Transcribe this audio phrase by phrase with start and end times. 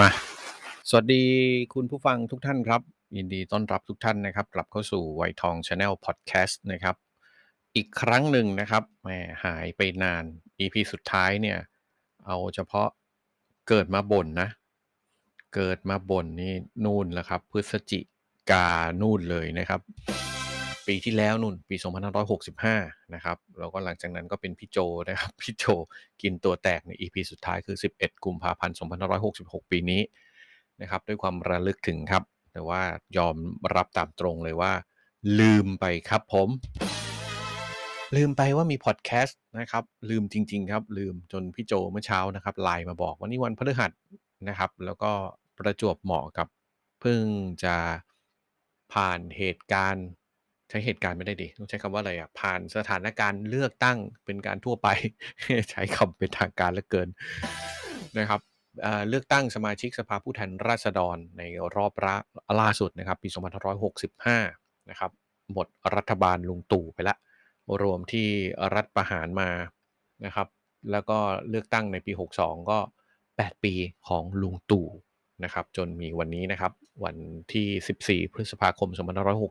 [0.06, 0.08] า
[0.88, 1.22] สวัสดี
[1.74, 2.80] คุณผู้ฟังทุกท่านครับ
[3.16, 6.96] ยินดีต้อนรับทุกท่านนะครับ กลับเข้าสู่ไวทอง Channel Podcast นะครับ
[7.76, 9.08] อีกครั้งหนึ่งนะครับแหม
[9.44, 10.24] หายไปนาน
[10.60, 11.58] EP สุดท้ายเนี่ย
[12.26, 12.88] เอาเฉพาะ
[13.68, 14.48] เกิดมาบ่นนะ
[15.54, 16.52] เกิดมาบ่นนี่
[16.84, 18.00] นู่นแหละครับ พฤศจิ
[18.50, 18.68] กา
[19.00, 19.80] นู่นเลยนะครับ
[20.86, 21.76] ปีที่แล้วนู่นปี
[22.44, 24.78] 2565 นะครับแล้วก็หลังจากนั้นก็เป็นพี่โจ
[25.08, 25.64] นะครับพี่โจ
[26.22, 28.76] กินตัวแตกใน EP สุดท้ายคือ 11 กุมภาพันธ์
[29.22, 30.02] 2566 ปีนี้
[30.80, 32.82] นะครับด้วยความระลึกถึงครับ แต่ว่า
[33.18, 33.36] ยอม
[33.74, 34.72] รับตามตรงเลยว่า
[35.40, 36.48] ลืมไปครับผม
[38.16, 43.92] ลืมไปว่ามีพอดแคสต์นะครับ ลืมจริง ๆ ครับ ลืมจนพี่โจเมื่อเช้านะครับไลน์มาบอกว่านี่วันพฤหัส
[44.48, 45.10] นะครับ แล้วก็
[45.58, 46.48] ประจวบเหมาะกับ
[47.00, 47.22] เพิ่ง
[47.64, 47.76] จะ
[48.92, 50.08] ผ่านเหตุการณ์
[50.70, 54.88] ใช้เหตุการณ์ไม่ได้ดิต้องใช้คำว่าอะไรอะผ่านสถานการณ์เลือกตั้งเป็นการทั่วไป
[55.70, 57.08] ใช้คำเป็นทางการเหลือเกิน
[58.18, 58.40] นะครับ
[58.82, 61.42] เเลือกตั้งสมาชิกสภาผู้แทนราษฎรใน
[61.76, 62.16] รอบละ
[62.60, 63.28] ล่าสุดนะครับปี
[64.08, 65.10] 2565นะครับ
[65.52, 65.66] หมด
[65.96, 67.16] รัฐบาลลุงตู่ไปละ
[67.82, 68.28] รวมที่
[68.74, 69.50] รัฐประหารมา
[70.24, 70.48] นะครับ
[70.90, 72.78] แล้วก็เลือกตั้งในปี 62 ก็
[73.22, 73.74] 8 ปี
[74.08, 74.86] ของลุงตู่
[75.44, 76.72] นะครับ จนมีวันนี้นะครับ
[77.04, 77.16] วัน
[77.52, 78.88] ที่ 14 พฤษภาคม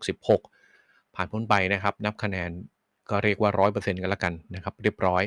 [0.04, 0.55] 2566
[1.16, 2.50] ผ่านพ้นไปนะครับ นับคะแนน
[3.10, 5.24] ก็เรียกว่า 100%กันแล้วกันนะครับ เรียบร้อย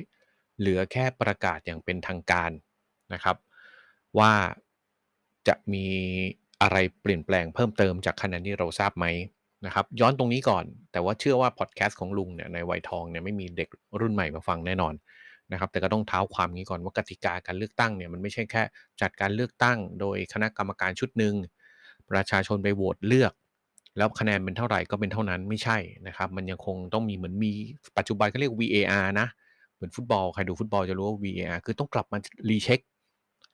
[0.59, 2.51] เหลือแค่ประกาศอย่างเป็นทางการ
[3.13, 3.37] นะครับ
[4.19, 4.33] ว่า
[5.49, 5.87] จะมี
[6.63, 9.07] อะไรเปลี่ยนแปลงเพิ่มเติมจากคะแนนที่เราทราบไหม
[9.67, 13.69] นะครับ ย้อนตรงนี้ก่อน แต่ว่าเชื่อว่าพอดแคสต์ของลุงเนี่ยในวัยทองเนี่ยไม่มีเด็ก
[14.01, 14.95] รุ่นใหม่มาฟังแน่นอน
[15.53, 18.63] นะครับแต่ก็ต้องเท้าความนี้ก่อนว่ากติกาการเลือกตั้งเนี่ยมันไม่ใช่แค่
[19.01, 21.35] จัดการเลือกตั้ง โดยคณะกรรมการชุดหนึ่ง
[22.11, 23.33] ประชาชนไปโหวตเลือก
[23.99, 27.53] แล้วคะแนนเป็นเท่าไหร่ก็เป็นเท่านั้นไม่ใช่นะครับ มันยังคงต้องมีเหมือนมี
[27.99, 29.27] ปัจจุบันเขาเรียก VAR นะ
[29.75, 32.19] เหมือนฟุตบอล ใครดูฟุตบอลจะรู้ว่า VAR คือต้องกลับมา
[32.51, 32.81] รีเช็ค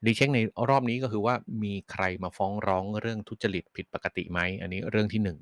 [0.07, 0.39] รีเช็คใน
[0.71, 5.39] รอบนี้ก็คือว่ามีใครมาฟ้องร้องเรื่องทุจริตผิดปกติไหมอันนี้เรื่องที่ 1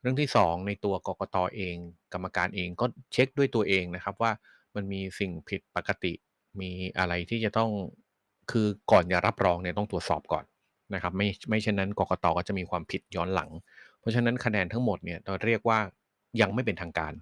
[0.00, 1.76] เรื่องที่ 2 ในตัวกกตเอง
[2.12, 4.32] กรรมการเองก็เช็คด้วยตัวเองนะครับว่า
[4.74, 6.12] มันมีสิ่งผิดปกติ
[6.60, 7.70] มีอะไรที่จะต้อง
[8.50, 10.44] คือก่อนจะรับรองเนี่ยต้องตรวจสอบก่อน
[10.94, 13.50] นะครับไม่ไม่เช่นนั้นกกตก็จะมีความผิดย้อนหลัง
[14.06, 15.78] ราะฉะนั้นคะแนนทั้งหมดเนี่ยเราเรียกว่า
[16.40, 17.12] ยังไม่เป็นทางการ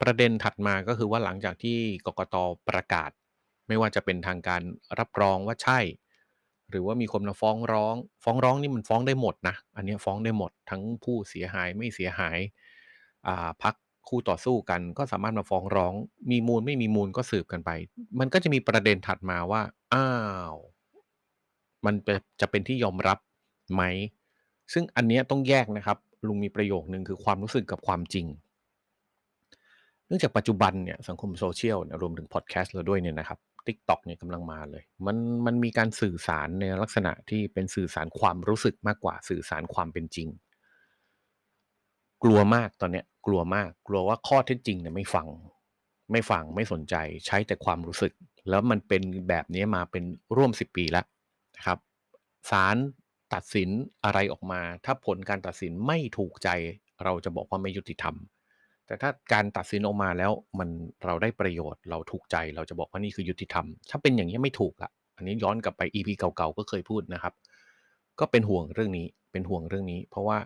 [0.00, 2.36] ประเด็นถัดมาก็คือว่าหลังจากที่กกต
[2.68, 3.10] ประกาศ
[3.68, 4.62] ไม่ว่าจะเป็นทางการ
[4.98, 5.80] รับรองว่าใช่
[6.70, 7.94] หรือว่ามีคนมาฟ้องร้อง
[8.24, 12.38] ฟ้องร้องนี่มันฟ้องได้หมดนะอันนี้ฟ้องได้หมดทั้งผู้เสียหายไม่เสียหาย
[13.26, 13.74] อ่าพัก
[14.08, 15.92] คู่ต่อสู้กันก็สามารถมาฟ้องร้อง
[16.30, 17.70] มีมูลไม่มีมูลก็สืบกันไป
[18.20, 19.62] มันก็จะมีประเด็นถัดมาว่า
[19.94, 20.08] อ้า
[20.52, 20.54] ว
[21.86, 21.94] มัน
[22.40, 23.18] จะเป็นที่ยอมรับ
[23.74, 23.82] ไหม
[24.72, 28.26] ซึ่งอันนี้ต้องแยกนะครับ ลุงมีประโยคนึงคือความรู้สึกกับความจริง
[30.06, 35.16] เนื่องจากปัจจุบันเนี่ยสังคมโซเชียลเนี่ยรวมถึงพอดแคสต์เราด้วยเนี่ยนะครับ TikTok เนี่ยกำลังมาเลย มัน
[35.46, 40.28] มันมีการสื่อสารในลักษณะที่เป็นสื่อสารความรู้สึกมากกว่าสื่อสารความเป็นจริง
[42.22, 45.26] กลัวมากตอนเนี้ยกลัวมากกลัวว่าข้อเท็จจริงเนี่ยไม่ฟัง
[46.12, 46.94] ไม่ฟังไม่สนใจ
[47.26, 48.12] ใช้แต่ความรู้สึก
[48.48, 50.04] แล้วมันเป็นแบบนี้มาเป็น
[50.36, 51.06] ร่วม10ปีแล้ว
[51.56, 51.78] นะครับ
[52.50, 52.76] ศาล
[53.34, 53.70] ตัดสิน
[54.04, 56.48] อะไรออกมา ถ้าผลการตัดสินไม่ถูกใจ
[57.04, 58.14] เราจะบอกว่าไม่ยุติธรรม
[58.86, 60.68] แต่ถ้าการตัดสินออกมาแล้วมัน
[61.04, 67.34] เราได้ประโยชน์เราถูกใจเราจะบอกว่านี่คือยุติธรรม ถ้าเป็นอย่างนี้ไม่ถูกละอันนี้ย้อนกลับไป EP เก่าๆก็เคยพูดนะครับ
[68.20, 70.38] ก็เป็นห่วงเรื่องนี้เป็นห่วงเรื่องนี้ เพราะว่า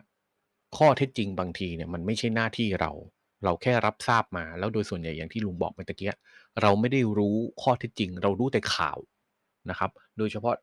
[0.77, 2.91] ข้อเท็จจริงบางทีเนี่ยมันไม่ใช่หน้าที่เรา
[3.45, 6.11] เราแค่รับทราบมา แล้วโดยส่วนใหญ่อย่างที่ลุงบอกเมื่อกี้
[6.63, 8.99] เราไม่ได้รู้ข้อเท็จจริง เรารู้แต่ข่าว
[9.71, 10.55] นะครับ โดยเฉพาะ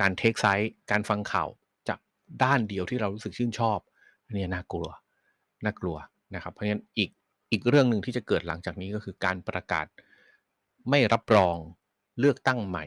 [0.00, 1.48] การเทคไซส์การฟังข่าว
[1.88, 1.98] จาก
[2.42, 3.78] ด้านเดียวที่เรารู้สึกชื่นชอบ
[4.26, 4.88] อันนี้น่ากลัว
[5.64, 5.96] น่ากลัว
[6.34, 7.10] นะครับ เพราะฉะนั้นอีก
[7.52, 9.86] อีกเรื่องหนึ่งที่จะเกิดหลังจากนี้ก็คือการประกาศ
[10.90, 11.56] ไม่รับรอง
[12.18, 12.84] เลือกตั้งใหม่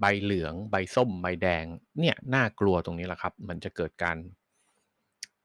[0.00, 1.64] ใบเหลือง ใบส้ม ใบแดง
[2.00, 4.16] เนี่ยน่ากลัวตรงนี้แหละครับ มันจะเกิดการ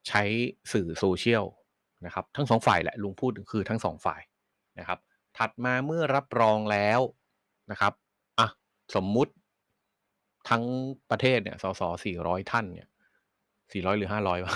[0.07, 0.23] ใช้
[0.73, 1.45] สื่อโซเชียล
[2.05, 4.21] นะครับ ทั้งสองฝ่ายแหละลุงพูดคือทั้งสองฝ่าย
[4.79, 4.99] นะครับ
[5.37, 6.99] ถัดมาเมื่อรับรองแล้ว
[7.71, 7.93] นะครับ
[8.39, 8.47] อะ
[8.95, 9.31] สมมุติ
[10.49, 10.63] ทั้ง
[11.11, 12.87] ประเทศเนี่ย สสสี่ร้อยท่านเนี่ย
[13.71, 14.53] สี่ร้อยหรือห้าร้อยวะ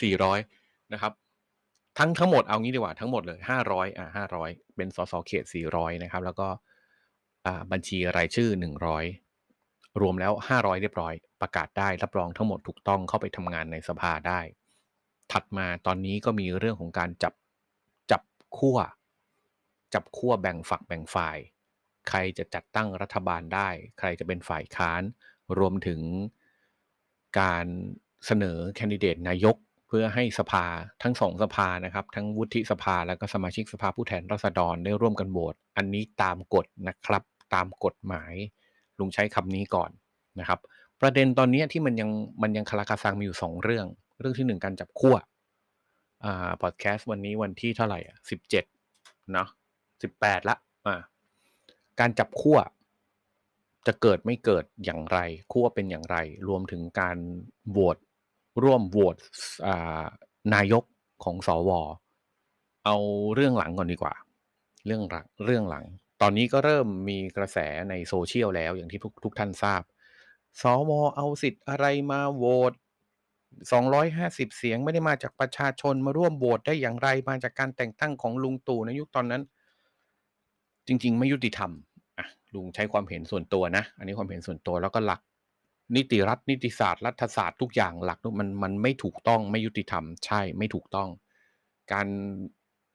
[0.00, 0.38] สี่ร้อย
[0.92, 1.12] นะครับ
[1.98, 6.48] ทั้งทั้งหมดเอางี้ดีกว่าทั้งหมดเลยห้าร้อยอ่าห้าร้อยเป็นสสเขตสี่ร้อยนะครับ แล้วก็
[7.46, 9.04] อ่าบัญชีรายชื่อหนึ่งร้อย
[10.00, 14.40] รวมแล้ว500เรียบร้อย ประกาศได้รับรองทั้งหมดถูกต้องเข้าไปทำงานในสภาได้
[15.32, 17.34] ถัดมาตอนนี้ก็มีเรื่องของการจับ
[18.10, 18.22] จับ
[18.56, 18.78] ขั้ว
[19.94, 21.38] จับขั้วแบ่งฝักแบ่งฝ่าย
[22.08, 23.68] ใครจะจัดตั้งรัฐบาลได้
[23.98, 25.02] ใครจะเป็นฝ่ายค้าน
[25.58, 26.00] รวมถึง
[27.40, 27.66] การ
[28.26, 29.56] เสนอแคนดิเดตนายก
[29.88, 30.64] เพื่อให้สภา
[31.02, 37.22] ทั้งสองสภานะครับ ทั้งวุฒิสภาและก็สมาชิกสภาผู้แทนราษฎรได้ร่วมกันโหวตอันนี้ตามกฎนะครับ
[37.54, 38.34] ตามกฎหมาย
[38.98, 39.90] ลุงใช้คำนี้ก่อน
[40.40, 40.60] นะครับ
[41.00, 42.10] ประเด็นตอนนี้ที่มันยัง
[42.42, 43.86] มันยังคาราคาซังมีอยู่สองเรื่อง
[44.20, 45.16] เรื่องที่หนึ่งการจับขั้ว
[46.24, 48.64] อ่าพอดแคสต์วันนี้วันที่เท่าไหร่อะสิบเจ็ด
[49.32, 49.48] เนาะ
[50.02, 50.56] สิบแปดละ
[50.86, 51.00] อ่า
[52.00, 52.58] การจับขั้ว
[53.86, 55.18] จะเกิดไม่เกิดอย่างไร
[55.52, 56.16] ขั้วเป็นอย่างไร
[56.48, 57.16] รวมถึงการ
[57.70, 57.96] โหวต
[58.62, 59.16] ร่วมโหวต
[60.54, 60.84] นายก
[61.24, 61.70] ของสว
[62.84, 62.96] เอา
[63.34, 64.14] เรื่องหลังก่อนดีกว่า
[64.86, 65.84] เรื่องหลังเรื่องหลัง
[66.22, 67.58] ตอนนี้ก็เริ่มมีกระแส
[67.90, 69.82] ในโซเชียลแล้วอย่างที่ทุกทุกท่านทราบ
[70.62, 72.72] สวเอาสิทธิ์อะไรมาโหวต
[73.64, 79.42] 250 เสียงไม่ได้มาจากประชาชนมาร่วมโหวตได้อย่างไรมาจากการแต่งตั้งของลุงตู่ในยุคตอนนั้น
[80.86, 81.70] จริง ๆ ไม่ยุติธรรม
[82.54, 85.20] ลุงใช้ความเห็นส่วนตัวนะ อันนี้ความเห็นส่วนตัวแล้วก็หลัก
[85.96, 91.08] นิติรัฐนิติศาสตร์รัฐศาสตร์ทุกอย่างหลักมันมันไม่ถูกต้องไม่ยุติธรรมใช่ไม่ถูกต้อง
[91.92, 92.08] การ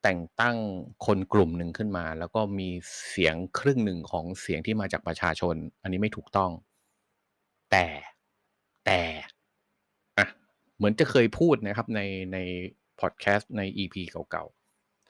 [0.03, 0.57] แต่งตั้ง
[1.05, 2.69] คนกลุ่มหนึ่งขึ้นมา แล้วก็มี
[3.09, 6.51] เสียงครึ่งหนึ่งของเสียงที่มาจากประชาชน อันนี้ไม่ถูกต้อง
[7.71, 7.85] แต่
[8.85, 9.01] แต่
[10.17, 10.27] อะ
[10.77, 12.01] เหมือนจะเคยพูดนะครับใน
[12.33, 12.37] ใน
[12.99, 13.95] พอดแคสต์ใน EP
[14.31, 14.45] เก่า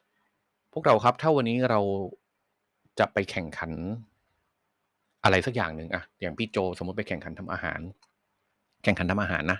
[0.03, 1.81] ๆ พวกเราครับถ้าวันนี้เรา
[2.99, 3.71] จะไปแข่งขัน
[5.25, 7.79] อะไรสักอย่างหนึ่งอะอย่างพี่โจสมมติไปแข่งขันทำอาหาร
[8.83, 9.59] แข่งขันทำอาหารนะ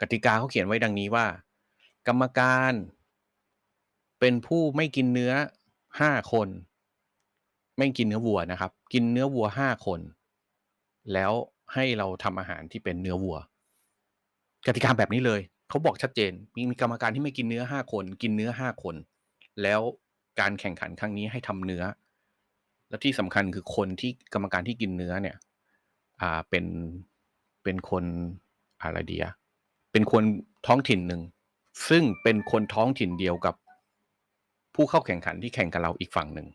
[0.00, 1.26] กติกาเขาเขียนไว้ดังนี้ว่า
[2.08, 2.72] กรรมการ
[4.20, 5.32] เป็นผู้ไม่กินเนื้อ
[6.00, 6.48] ห้าคน
[7.78, 10.00] ไม่กินเนื้อวัวนะครับ กินเนื้อวัวห้าคน
[11.12, 11.32] แล้ว
[11.74, 13.38] ให้เราทำอาหารที่เป็นเนื้อวัว
[14.66, 18.94] กติกาแบบนี้เลยเขาบอกชัดเจน มีมีกรรมการที่ไม่กินเนื้อห้าคน กินเนื้อห้าคน
[19.62, 19.80] แล้ว
[20.40, 21.82] การแข่งขันครั้งนี้ให้ทำเนื้อ
[22.90, 25.36] และที่สำคัญคือคนที่กรรมการที่กินเนื้อเนี่ย
[26.20, 26.64] อ่าเป็น
[27.62, 28.04] เป็นคน
[28.82, 29.32] อะไรเดีอะ
[29.92, 30.22] เป็นคน
[30.66, 31.22] ท้องถิ่นหนึ่ง
[31.88, 33.54] ซึ่งเป็นคนท้องถิ่นเดียวกับ
[34.74, 36.48] ผู้เข้าแข่งขันที่แข่งกับเราอีกฝั่งหนึ่ง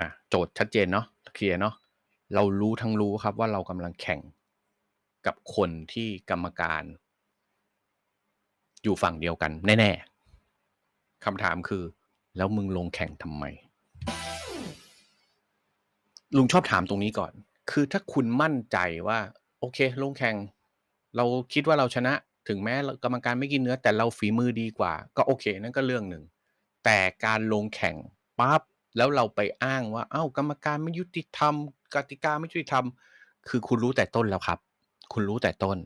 [0.00, 1.74] อะโจทย์ชัดเจนเนาะเคลียร์เนาะ
[2.34, 4.20] เรารู้ทั้งรู้ครับว่าเรากำลังแข่ง
[5.26, 6.84] กับคนที่กรรมการ
[8.82, 11.82] อยู่ฝั่งเดียวกัน แน่ ๆคำถามคือ
[12.36, 13.44] แล้วมึงลงแข่งทำไม
[16.36, 17.32] ลุงชอบถามตรงนี้ก่อน
[17.70, 18.78] คือถ้าคุณมั่นใจ
[19.08, 19.18] ว่า
[19.60, 20.36] โอเค ลงแข่ง
[21.16, 22.12] เราคิดว่าเราชนะ
[22.48, 26.24] ถึงแม้กรรมการไม่กินเนื้อ แต่เราฝีมือดีกว่า ก็โอเค นั่นก็เรื่องหนึ่ง
[26.84, 27.96] แต่การลงแข่ง
[28.40, 28.62] ปั๊บ
[28.96, 31.54] แล้วเราไปอ้างว่า เอ้ากรรมการไม่ยุติธรรม
[31.94, 32.84] กติกาไม่ยุติธรรม
[33.48, 34.58] คือคุณรู้แต่ต้นแล้วครับ
[35.12, 35.78] คุณรู้แต่ต้น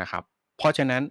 [0.00, 0.22] นะครับ
[0.58, 1.02] เพราะฉะนั้น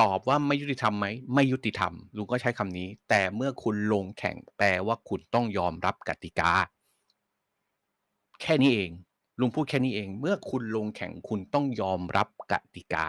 [0.00, 6.50] ตอบว่าไม่ยุติธรรมไหมไม่ยุติธรรมลุงก็ใช้คำนี้ แต่เมื่อคุณลงแข่งแปลว่าคุณต้องยอมรับกติกา
[8.42, 8.90] แค่นี้เอง
[9.40, 13.08] ลุงพูดแค่นี้เอง เมื่อคุณลงแข่งคุณต้องยอมรับกติกา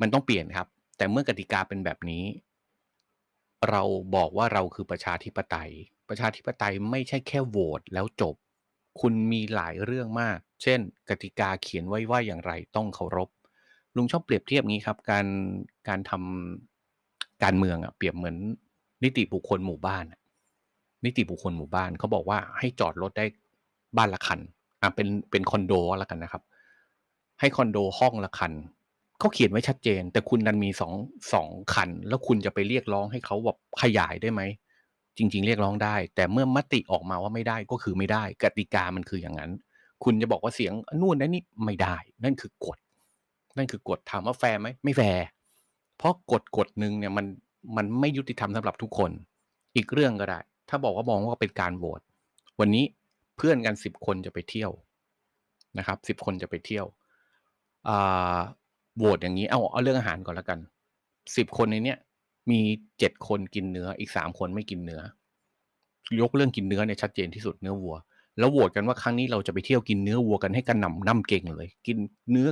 [0.00, 2.24] มันต้องเปลี่ยนครับ แต่เมื่อกติกาเป็นแบบนี้
[3.70, 3.82] เรา
[4.14, 5.72] บอกว่าเราคือประชาธิปไตย
[6.08, 8.36] ประชาธิปไตยไม่ใช่แค่โหวตแล้วจบ
[9.00, 13.28] คุณมีหลายเรื่องมาก เช่น กติกาเขียนไว้ว่าอย่างไรต้องเคารพ
[13.96, 15.26] ลุงชอบเปรียบเทียบงี้ครับ การ
[15.88, 18.36] การทำการเมืองอะเปรียบเหมือน
[19.04, 20.04] นิติบุคคลหมู่บ้าน
[21.04, 23.26] นิติบุคคลหมู่บ้านเขาบอกว่าให้จอดรถได้
[23.96, 24.40] บ้านละคัน
[24.82, 25.72] อะเป็นเป็นคอนโด
[26.02, 26.42] ละกันนะครับ
[27.40, 28.52] ให้คอนโดห้องละคัน
[29.18, 30.92] เขาเขียนไว้ชัดเจน แต่คุณดันมีสอง
[31.32, 34.42] สองคัน แล้วคุณจะไปเรียกร้องให้เขาแบบขยายได้ไหม
[35.16, 39.50] จริง ๆ เรียกร้องได้ แต่เมื่อมติออกมาว่าไม่ได้ก็คือไม่ได้ กติกามันคืออย่างนั้น
[40.04, 42.78] คุณจะบอกว่าเสียงนู่นนั่นนี่ไม่ได้ นั่นคือกฎ
[43.56, 45.24] นั่นคือกฎถามว่าแฟร์ไหมไม่แฟร์
[45.98, 47.26] เพราะกฎกฎหนึ่งเนี่ยมัน
[47.76, 49.10] มันไม่ยุติธรรมสำหรับทุกคน
[49.76, 52.00] อีกเรื่องก็ได้ ถ้าบอกว่ามองว่าเป็นการโหวต
[52.60, 52.84] วันนี้
[53.36, 54.70] เพื่อนกันสิบคนจะไปเที่ยว
[55.78, 56.86] นะครับสิบคนจะไปเที่ยว
[58.96, 60.58] โหวตอย่างนี้เอาเอาเรื่องอาหารก่อนแล้วกัน
[61.36, 61.98] สิบคนในเนี้ย
[62.50, 62.60] มี
[62.98, 65.00] เจ็ดคนกินเนื้ออีกสามคนไม่กินเนื้อ
[66.20, 67.96] ยกเรื่องกินเนื้อเนี่ยชัดเจนที่สุดเนื้อวัว
[68.38, 71.96] แล้วโหวตกันว่าครั้งนี้เราจะไปเที่ยวกินเนื้อวัวกันให้กันหน่ำน้ำเก่งเลย กิน
[72.30, 72.48] เนื้อ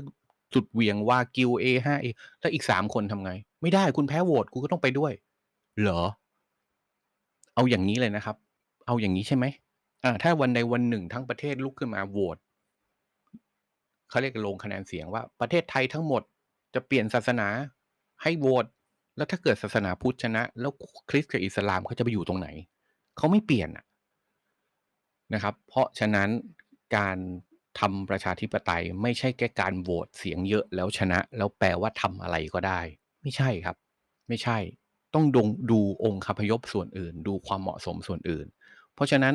[0.54, 2.06] สุดเวียงวากิวเอห้าเอ
[2.40, 3.30] แล้วอีกสามคนทำไง
[3.62, 5.12] ไม่ได้คุณแพ้โหวตคุณก็ต้องไปด้วย
[5.80, 6.02] เหรอ
[7.54, 8.36] เอาอย่างนี้เลยนะครับ
[8.86, 9.44] เอาอย่างนี้ใช่ไหม
[10.04, 12.38] อ่า ถ้าวันใดวันหนึ่งทั้งประเทศลุกขึ้นมาโหวต
[14.08, 16.22] เขาเรียกลงคะแนนเสียงว่าประเทศไทยทั้งหมด
[16.74, 17.48] จะเปลี่ยนศาสนา
[18.22, 18.66] ให้โหวต
[19.16, 20.72] แล้วถ้าเกิดศาสนาพุทธชนะ แล้ว
[21.10, 22.48] คริสต์กับอิสลามเขาจะไปอยู่ตรงไหน
[23.16, 23.70] เขาไม่เปลี่ยน
[25.34, 26.28] นะครับ เพราะฉะนั้น
[26.96, 27.18] การ
[27.80, 32.80] ทำประชาธิปไตยไม่ใช่แค่การโหวตเสียงเยอะแล้วชนะ แล้วแปลว่าทำอะไรก็ได้
[33.22, 33.76] ไม่ใช่ครับ
[34.28, 34.58] ไม่ใช่
[35.14, 38.46] ต้องดงดูองค์คพยพส่วนอื่น ดูความเหมาะสมส่วนอื่น
[38.94, 39.34] เพราะฉะนั้น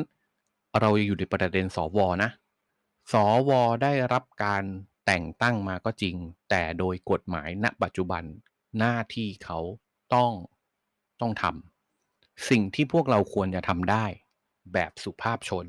[0.78, 2.30] เราอยู่ในประเด็นสวนะ
[3.12, 3.14] ส
[3.48, 3.50] ว
[3.82, 4.64] ได้รับการ
[5.06, 6.16] แต่งตั้งมาก็จริง
[6.50, 8.24] แต่โดยกฎหมายณปัจจุบัน
[8.78, 9.58] หน้าที่เขา
[10.14, 10.32] ต้อง
[11.20, 14.04] ต้องทำสิ่งที่พวกเราควรจะทำได้
[14.72, 15.66] แบบสุภาพชน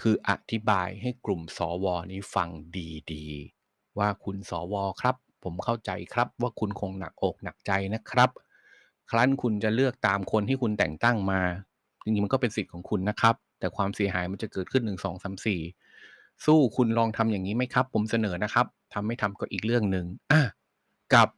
[0.00, 2.48] คืออธิบายให้กลุ่มสวนี้ฟัง
[3.12, 8.30] ดีๆ ว่าคุณสวครับ ผมเข้าใจครับว่าคุณคงหนักอกหนักใจนะครับ
[9.10, 11.40] ครั้นคุณจะเลือกตามคนที่คุณแต่งตั้งมา
[12.02, 15.60] จริงๆมันก็เป็นสิทธิ์ของคุณนะครับ แต่ความเสียหายมันจะเกิดขึ้นหนึ่งสองสามสี่
[16.46, 20.42] สู้คุณลองทำอย่างนี้ไหมครับ ผมเสนอนะครับทำไม่ทำก็อีกเรื่องหนึ่งอะ
[21.14, 21.28] กับ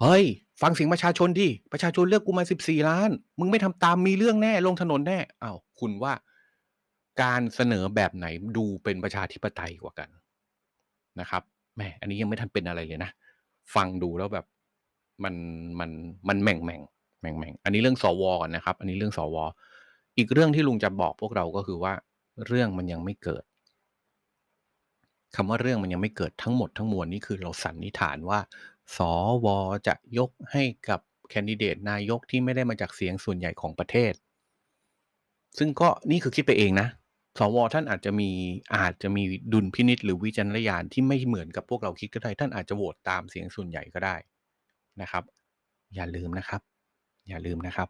[0.00, 0.24] เฮ้ย
[0.62, 6.12] ฟังเสียงประชาชนดิประชาชนเลือกกูมาสิบสี่ล้าน มึงไม่ทำตามมีเรื่องแน่ลงถนนแน่อ้าวคุณว่า
[7.22, 10.08] การเสนอแบบไหนดูเป็นประชาธิปไตยกว่ากัน
[11.20, 11.42] นะครับ
[11.76, 13.10] แหมอันนี้ยังไม่ทันเป็นอะไรเลยนะ
[13.74, 14.46] ฟังดูแล้วแบบ
[15.24, 15.34] มัน
[15.80, 15.90] มัน
[16.28, 16.82] มันแม่งแม่ง
[17.20, 19.36] แม่งแม่งอันนี้เรื่องสวก่อนนะครับ อันนี้เรื่องสว
[20.16, 21.94] อีกเรื่องที่ลุงจะบอกพวกเราก็คือว่า
[22.46, 23.44] เรื่องมันยังไม่เกิด
[25.36, 28.40] คำว่าเรื่องมันยังไม่เกิดทั้งหมดทั้งมวลนี่คือเราสันนิษฐานว่า
[28.96, 28.98] ส
[29.44, 29.46] ว
[29.86, 31.00] จะยกให้กับ
[31.30, 34.12] แคนดิเดตนายกที่ไม่ได้มาจากเสียงส่วนใหญ่ของประเทศ
[35.58, 36.88] ซึ่งก็นี่คือคิดไปเองนะ
[37.38, 38.30] สวท่านอาจจะมี
[38.76, 44.16] อาจจะมีดุลพินิษหรือวิจารณญาณที่ไม่เหมือนกับพวกเราคิดก็ได้ ท่านอาจจะโหวตตามเสียงส่วนใหญ่ก็ได้
[45.00, 45.24] นะครับ
[45.94, 46.60] อย่าลืมนะครับ
[47.28, 47.88] อย่าลืมนะครับ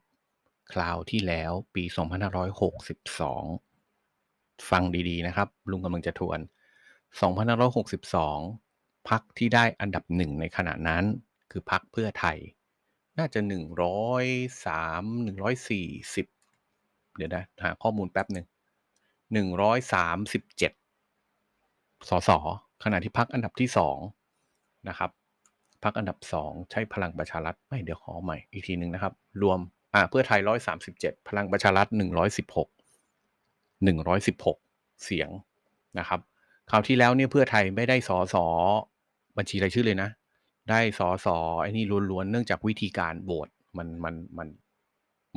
[0.73, 1.85] คราวที่แล้วปี
[3.87, 6.41] 2562 ฟังดีๆนะครับ ลุงกำลังจะทวน
[7.53, 11.05] 2562 พักที่ได้อันดับหนึ่งในขณะนั้น
[11.51, 12.39] คือพักเพื่อไทย
[13.19, 13.51] น่าจะ 103
[16.23, 22.31] 140 เดี๋ยวนะ หาข้อมูลแป๊บหนึ่ง137 สส
[22.85, 23.99] ขณะที่พักอันดับที่สอง
[24.89, 25.11] นะครับ
[25.85, 29.59] พักอันดับสองใช่พลังประชารัฐไม่เดี๋ยวขอใหม่อีกทีหนึ่งนะครับ รวม
[29.95, 30.41] อ่าเพื่อไทย
[30.85, 32.67] 137พลังประชารัฐ116
[33.85, 35.29] 116เสียง
[35.99, 36.21] นะครับ
[36.71, 38.45] คราวที่แล้วเนี่ยเพื่อไทยไม่ได้สอสอ
[39.39, 40.11] บัญชีรายชื่อเลยนะ
[40.71, 44.49] ได้สอสอไอ้นี่ล้วนๆเนื่องจากวิธีการโหวตมันมันมัน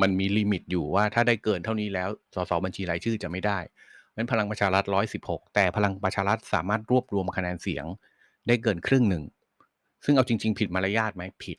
[0.01, 3.59] มันมีลิมิตอยู่ว่าถ้าได้เกินเท่านี้แล้วสสบัญชีรายชื่อจะไม่ได้
[4.15, 4.83] นั้นพลังประชารัฐ
[5.19, 7.85] 116แต่พลังประชารัฐสามารถรวบรวมคะแนนเสียง
[8.47, 9.23] ได้เกินครึ่งหนึ่ง
[10.05, 11.57] ซึ่งเอาจริง ๆ ผิดมารยาทไหมผิด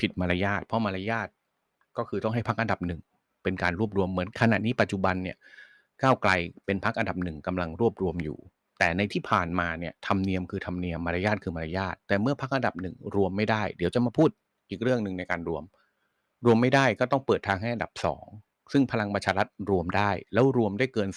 [0.00, 1.28] ผิดมารยาทเพราะมารยาท
[1.98, 3.00] ก็คือต้องให้พักอันดับหนึ่ง
[3.42, 5.36] เป็นการรวบรวมเหมือนขณะนี้ปัจจุบันเนี่ย
[6.02, 6.30] ก้าวไกล
[6.66, 8.38] เป็นพักอันดับหนึ่งกำลังรวบรวมอยู่
[8.78, 14.30] แต่ในที่ผ่านมาเนี่ยธรรมเนียมคือธรรมเนียมมารยาทคือมารยาทแต่เมื่อพักอันดับหนึ่งรวมไม่ได้ เดี๋ยวจะมาพูด
[14.70, 15.62] อีกเรื่องหนึ่งในการรวม
[16.46, 18.26] รวมไม่ได้ก็ต้องเปิดทางให้อันดับสอง
[18.72, 21.08] ซึ่งพลังประชารัฐรวมได้ แล้วรวมได้เกิน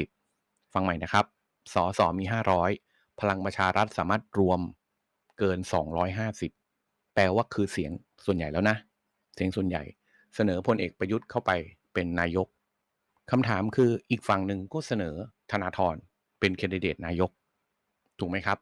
[0.00, 1.24] 250 ฟังใหม่นะครับ
[1.74, 2.24] สอสอมี
[2.72, 4.60] 500 พลังประชารัฐสามารถรวม
[5.38, 5.58] เกิน
[6.36, 7.90] 250 แปลว่าคือเสียง
[8.26, 8.76] ส่วนใหญ่แล้วนะ
[9.34, 9.82] เสียงส่วนใหญ่
[10.36, 11.50] เสนอพลเอกประยุทธ์เข้าไป
[11.94, 12.46] เป็นนายก
[13.30, 15.14] คำถามคืออีกฝั่งหนึ่งก็เสนอ
[15.50, 15.94] ธนาธร
[16.40, 17.30] เป็นแคนดิเดตนายก
[18.18, 18.58] ถูกไหมครับ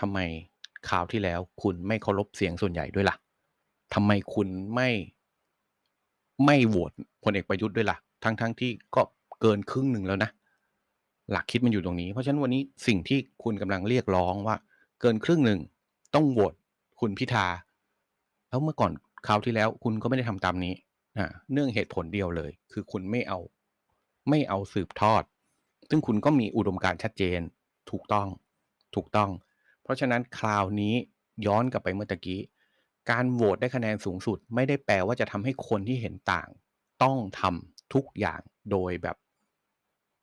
[0.00, 0.18] ทำไม
[0.88, 3.16] ข่าวที่แล้วคุณไม่เคารพเสียงส่วนใหญ่ด้วยล่ะ
[3.94, 4.88] ทำไมคุณไม่
[6.44, 6.92] ไม่โหวต
[7.24, 9.02] พลเอกประยุทธ์ด้วยล่ะ ทั้งๆทที่ก็
[9.40, 10.30] เกินครึ่งหนึ่งแล้วนะ
[11.30, 14.56] หลักคิดมันอยู่ตรงนี้ เพราะฉะนั้นวันนี้สิ่งที่คุณกำลังเรียกร้องว่า
[15.00, 15.60] เกินครึ่งหนึ่ง
[16.14, 16.54] ต้องโหวต
[17.00, 17.46] คุณพิธา
[18.48, 18.92] แล้วเมื่อก่อน
[19.26, 20.72] คราวที่แล้วคุณก็ไม่ได้ทำตามนี้
[21.18, 23.40] อ่าเนื่องเหตุผลเดียวเลย คือคุณไม่เอา
[24.30, 25.22] ไม่เอาสืบทอด
[25.88, 27.40] ซึ่งคุณก็มีอุดมการณ์ชัดเจน
[27.90, 28.28] ถูกต้อง
[28.94, 29.30] ถูกต้อง
[29.82, 30.94] เพราะฉะนั้นคราวนี้
[31.46, 32.40] ย้อนกลับไปเมื่อกี้
[33.10, 36.48] การโหวตได้คะแนนสูงสุด ไม่ได้แปลว่าจะทำให้คนที่เห็นต่าง
[37.02, 38.40] ต้องทำทุกอย่าง
[38.70, 39.16] โดยแบบ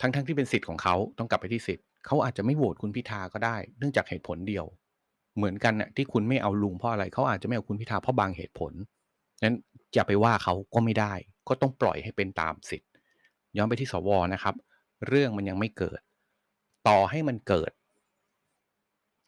[0.02, 4.66] ทั้งๆทที่เป็นสิทธิ์ของเขาต้องกลับไปที่สิทธิ์เขาอาจจะไม่โหวตคุณพิธาก็ได้ เนื่องจากเหตุผลเดียว
[5.36, 8.74] เหมือนกันน่ะที่คุณไม่เอาลุงเพราะอะไรเขาอาจจะไม่เอาคุณพิธาเพราะบางเหตุผล
[9.44, 9.56] นั้น
[9.94, 11.14] อย่าไปว่าเขาก็ไม่ได้
[11.48, 12.90] ก็ต้องปล่อยให้เป็นตามสิทธิ์
[13.58, 14.56] ย้อนไปที่สวนะครับ
[15.08, 16.00] เรื่องมันยังไม่เกิด
[16.88, 17.72] ต่อให้มันเกิด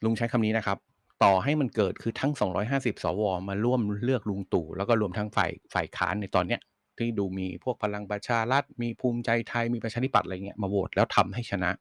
[0.04, 0.78] ลุงใช้คำนี้นะครับ
[1.24, 2.32] ต่อให้มันเกิดคือทั้ง
[2.70, 6.62] 250 สว มาร่วมเลือกลุงตู่แล้วก็รวมทั้งฝ่ายฝ่ายค้านในตอนเนี้ย
[6.98, 11.72] ที่ดูมีพวกพลังประชารัฐมีภูมิใจไทยมีประชาธิปัตย์อะไรเงี้ยมาโหวตแล้วทำให้ชนะ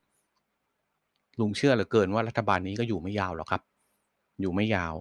[1.40, 3.62] ลุงเชื่อเหลือเกินว่ารัฐบาลนี้ก็อยู่ไม่ยาวหรอกครับ
[4.40, 4.94] อยู่ไม่ยาว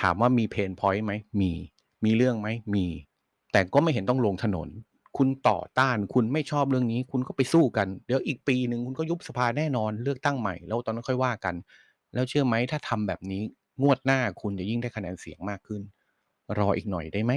[0.00, 1.52] ถามว่ามีเพนพอยต์ไหมมี
[2.04, 2.86] มีเรื่องไหมมี
[3.52, 4.68] แต่ก็ไม่เห็นต้องลงถนน
[5.16, 11.54] คุณต่อต้านคุณไม่ชอบเรื่องนี้ คุณก็ไปสู้กันเดี๋ยวอีกปีหนึ่งคุณก็ยุบสภาแน่นอนเลือกตั้งใหม่แล้วตอนนั้นค่อยว่ากัน
[12.14, 13.42] แล้วเชื่อไหมถ้าทำแบบนี้
[13.82, 15.82] งวดหน้าคุณจะยิ่งได้คะแนนเสียงมากขึ้น
[16.58, 17.32] รออีกหน่อยได้ไหม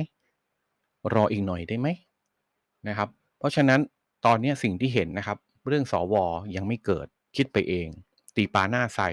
[1.14, 1.88] รออีกหน่อยได้ไหม
[2.88, 3.80] นะครับ เพราะฉะนั้น
[4.26, 5.38] ตอนนี้สิ่งที่เห็นนะครับ
[5.68, 6.16] เรื่องสว
[6.56, 7.88] ยังไม่เกิดคิดไปเอง
[8.36, 9.10] ตีปาหน้าใส่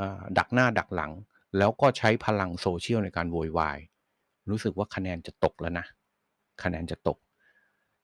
[0.00, 1.12] อ่าดักหน้าดักหลัง
[1.58, 3.78] แล้วก็ใช้พลังโซเชียลในการโวยวาย
[4.50, 5.86] รู้สึกว่าคะแนนจะตกแล้วนะ
[6.62, 7.18] คะแนนจะตก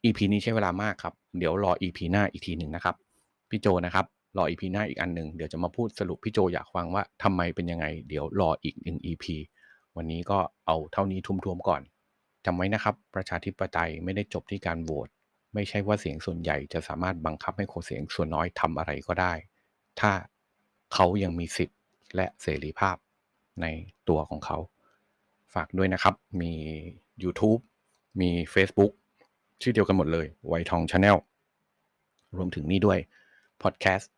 [0.05, 2.97] EP นี้ใช้เวลามากครับ เดี๋ยวรอ EP หน้าอีกทีหนึ่งนะครับ
[3.51, 9.25] พี่โจนะครับ รอ EP หน้าอีกอันหนึ่งเดี๋ยวจะมาพูดสรุปพี่โจอยากฟังว่าทำไมเป็นยังไง เดี๋ยวรออีกหนึ่ง EP
[9.97, 11.83] วันนี้ก็เอาเท่านี้ทุ่มๆก่อน
[12.45, 15.09] จำไว้นะครับ ประชาธิปไตยไม่ได้จบที่การโหวต
[15.55, 19.33] ไม่ใช่ว่าเสียงส่วนใหญ่จะสามารถบังคับให้คนเสียงส่วนน้อยทำอะไรก็ได้
[20.01, 20.13] ถ้า
[20.95, 21.79] เขายังมีสิทธิ์
[22.17, 22.97] และเสรีภาพ
[23.63, 23.67] ใน
[24.09, 24.59] ตัวของเขา
[25.57, 26.53] ฝากด้วยนะครับ มี
[27.23, 27.61] YouTube
[28.21, 28.93] มี Facebook
[29.63, 31.17] ชื่อเดียวกันหมดเลยไวทอง Channel
[32.37, 32.99] รวมถึงนี่ด้วย
[33.63, 34.13] พอดแคสต์